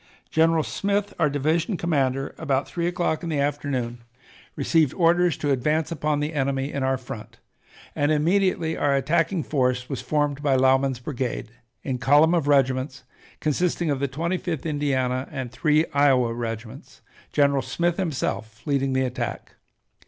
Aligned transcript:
General 0.31 0.63
Smith, 0.63 1.13
our 1.19 1.29
division 1.29 1.77
commander, 1.77 2.33
about 2.39 2.67
three 2.67 2.87
o'clock 2.87 3.21
in 3.21 3.29
the 3.29 3.39
afternoon 3.39 3.99
received 4.55 4.95
orders 4.95 5.37
to 5.37 5.51
advance 5.51 5.91
upon 5.91 6.19
the 6.19 6.33
enemy 6.33 6.73
in 6.73 6.81
our 6.81 6.97
front, 6.97 7.37
and 7.95 8.11
immediately 8.11 8.75
our 8.75 8.95
attacking 8.95 9.43
force 9.43 9.87
was 9.89 10.01
formed 10.01 10.41
by 10.41 10.55
Lauman's 10.55 10.97
brigade, 10.97 11.51
in 11.83 11.99
column 11.99 12.33
of 12.33 12.47
regiments, 12.47 13.03
consisting 13.41 13.91
of 13.91 13.99
the 13.99 14.07
Twenty 14.07 14.39
fifth 14.39 14.65
Indiana, 14.65 15.27
and 15.31 15.51
three 15.51 15.85
Iowa 15.93 16.33
regiments, 16.33 17.01
General 17.31 17.61
Smith 17.61 17.97
himself 17.97 18.65
leading 18.65 18.93
the 18.93 19.03
attack. 19.03 19.53